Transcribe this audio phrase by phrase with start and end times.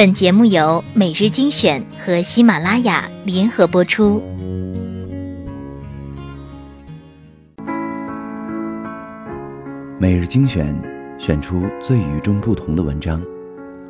[0.00, 4.22] 本节目由每日精选和喜马拉雅联合播出。
[9.98, 10.74] 每日精选，
[11.18, 13.22] 选出最与众不同的文章。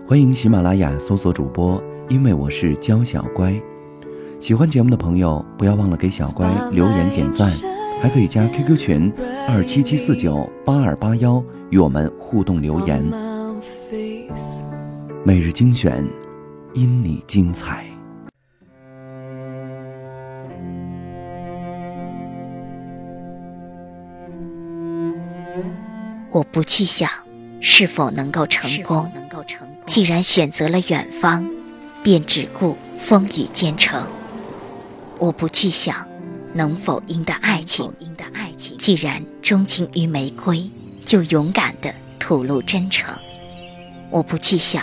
[0.04, 3.54] 欢迎喜马拉雅搜索主播，因为我是娇小乖。
[4.40, 7.49] 喜欢节目的朋友，不要忘了给小乖留言点赞，
[8.03, 9.13] 还可以加 QQ 群
[9.49, 11.40] 二七七四九八二八幺
[11.71, 13.08] 与我们互动留言。
[15.22, 16.02] 每日精选，
[16.72, 17.84] 因你精彩。
[26.30, 27.10] 我不去想
[27.60, 29.12] 是否能够成功，
[29.84, 31.46] 既然选择了远方，
[32.02, 34.06] 便只顾风雨兼程。
[35.18, 36.09] 我不去想
[36.54, 37.92] 能否赢得爱情，
[38.78, 40.70] 既然钟情于玫瑰，
[41.04, 43.14] 就勇敢的吐露真诚。
[44.09, 44.82] 我不去想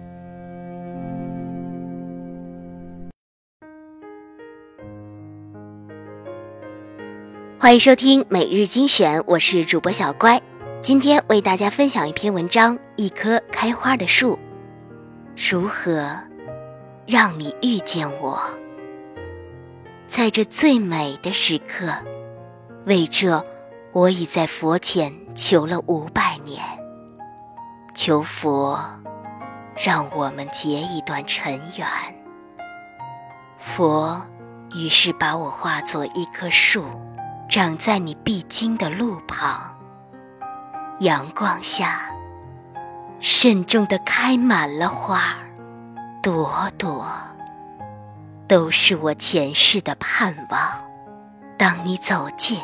[7.61, 10.41] 欢迎收听每日精选，我是主播小乖。
[10.81, 14.39] 今天为大家分享一篇文章：一棵开花的树，
[15.35, 16.17] 如何
[17.05, 18.41] 让你遇见我？
[20.07, 21.93] 在这最美的时刻，
[22.87, 23.45] 为这，
[23.91, 26.63] 我已在佛前求了五百年。
[27.93, 28.83] 求佛，
[29.77, 31.87] 让我们结一段尘缘。
[33.59, 34.19] 佛
[34.73, 36.83] 于是把我化作一棵树，
[37.51, 39.77] 长在你必经的路旁。
[40.99, 42.09] 阳光下，
[43.19, 45.35] 慎重地开满了花，
[46.23, 47.05] 朵朵。
[48.47, 50.59] 都是我前世的盼望。
[51.57, 52.57] 当你走近，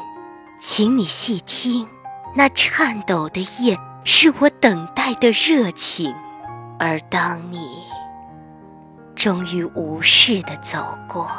[0.61, 1.85] 请你细听，
[2.33, 6.15] 那颤抖的叶是我等待的热情。
[6.79, 7.83] 而当你
[9.15, 11.29] 终于无视的走过，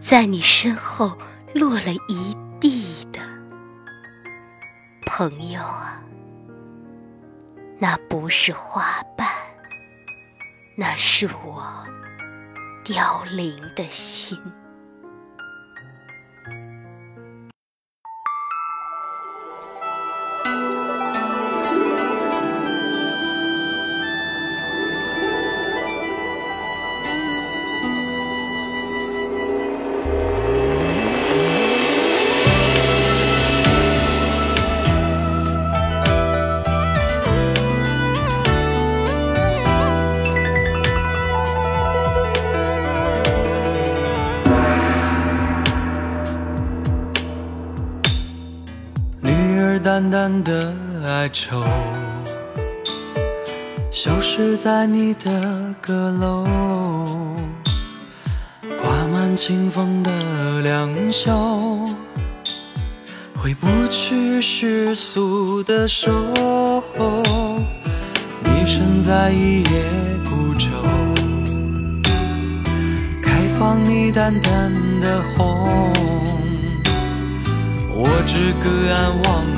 [0.00, 1.12] 在你身后
[1.54, 3.20] 落了一地的
[5.06, 6.02] 朋友啊，
[7.78, 9.28] 那不是花瓣，
[10.76, 11.64] 那是我。
[12.84, 14.38] 凋零的心。
[49.78, 50.74] 淡淡的
[51.06, 51.62] 哀愁，
[53.90, 56.44] 消失在你的阁楼，
[58.80, 60.10] 挂满清风的
[60.62, 61.86] 两袖，
[63.36, 66.10] 回不去世俗的守
[66.96, 67.22] 候。
[68.42, 69.84] 你身在一叶
[70.24, 70.68] 孤舟，
[73.22, 75.92] 开放你淡淡的红，
[77.94, 79.57] 我只隔岸望。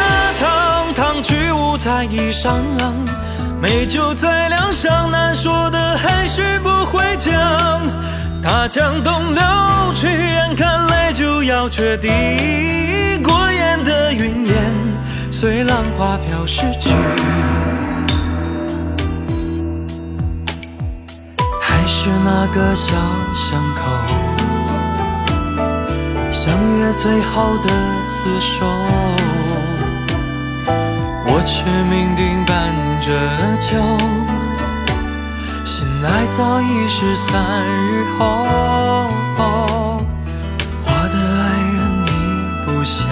[2.01, 2.55] 在衣裳，
[3.61, 7.31] 美酒在梁上，难说的还是不会讲。
[8.41, 9.43] 大江东流
[9.93, 12.09] 去，眼看泪就要决堤。
[13.23, 14.55] 过眼的云烟，
[15.29, 16.89] 随浪花飘逝去。
[21.61, 22.95] 还是那个小
[23.35, 23.83] 巷口，
[26.31, 27.69] 相约最后的
[28.09, 28.65] 厮守。
[31.41, 32.71] 我却酩酊伴
[33.01, 33.09] 着
[33.57, 33.75] 酒，
[35.65, 37.33] 醒来早已是三
[37.87, 38.45] 日后。
[40.85, 42.11] 我的爱人，你
[42.63, 43.07] 不想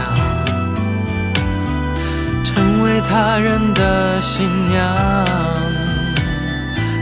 [2.44, 4.78] 成为他人的新娘，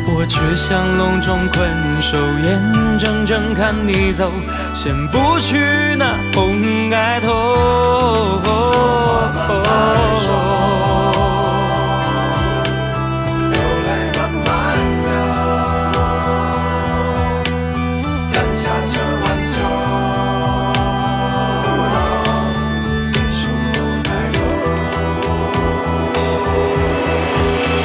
[0.07, 1.69] 我却像笼中困
[2.01, 4.31] 兽，眼睁睁看你走，
[4.73, 5.57] 掀不去
[5.97, 8.37] 那红盖头。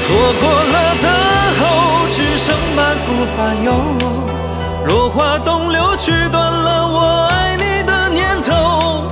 [0.05, 1.07] 错过了的
[1.59, 1.63] 后，
[2.13, 3.73] 只剩满腹烦忧。
[4.87, 9.05] 落花东流，去断了我爱你的念头。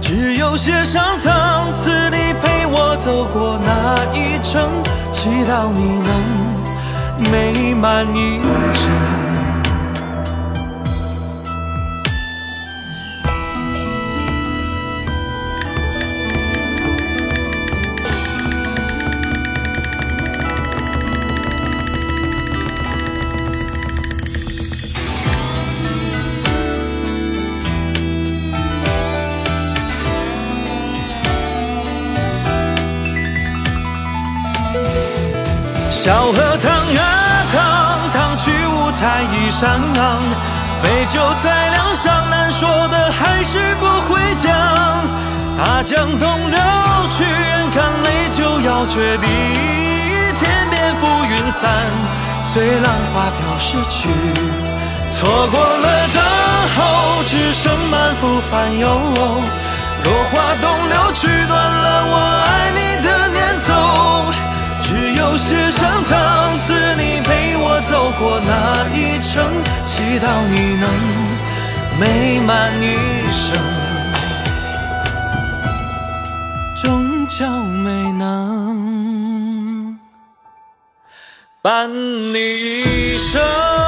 [0.00, 4.70] 只有写上苍字，你陪我走过那一程，
[5.10, 8.40] 祈祷你能美满一
[8.74, 9.27] 生。
[35.98, 37.02] 小河淌啊
[37.52, 37.58] 淌，
[38.12, 39.80] 淌去五彩衣裳。
[40.80, 44.48] 美酒再凉，伤难说的还是不会讲。
[45.58, 46.60] 大江东流
[47.10, 49.26] 去，远看泪就要决堤。
[50.38, 51.68] 天边浮云散，
[52.44, 54.08] 随浪花飘逝去。
[55.10, 56.22] 错过了等
[56.76, 58.88] 候，只剩满腹烦忧。
[60.04, 62.14] 落花东流，去断了我
[62.46, 62.87] 爱你。
[65.38, 70.90] 谢上苍赐，你陪我走过那一程，祈祷你能
[71.98, 72.84] 美满一
[73.32, 73.56] 生，
[76.82, 79.96] 终究没能
[81.62, 83.87] 伴你一生。